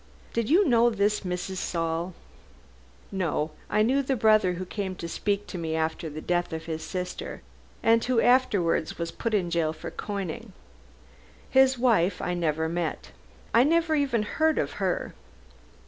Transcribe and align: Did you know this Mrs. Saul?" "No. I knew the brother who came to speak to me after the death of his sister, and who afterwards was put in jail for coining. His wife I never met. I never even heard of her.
Did 0.33 0.49
you 0.49 0.67
know 0.67 0.89
this 0.89 1.19
Mrs. 1.19 1.57
Saul?" 1.57 2.15
"No. 3.11 3.51
I 3.69 3.83
knew 3.83 4.01
the 4.01 4.15
brother 4.15 4.53
who 4.53 4.65
came 4.65 4.95
to 4.95 5.07
speak 5.07 5.45
to 5.45 5.59
me 5.59 5.75
after 5.75 6.09
the 6.09 6.21
death 6.23 6.51
of 6.53 6.65
his 6.65 6.81
sister, 6.83 7.43
and 7.83 8.03
who 8.03 8.19
afterwards 8.19 8.97
was 8.97 9.11
put 9.11 9.35
in 9.35 9.51
jail 9.51 9.73
for 9.73 9.91
coining. 9.91 10.53
His 11.51 11.77
wife 11.77 12.19
I 12.19 12.33
never 12.33 12.67
met. 12.67 13.11
I 13.53 13.61
never 13.63 13.93
even 13.93 14.23
heard 14.23 14.57
of 14.57 14.71
her. 14.81 15.13